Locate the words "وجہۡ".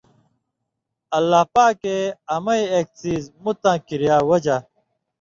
4.29-4.61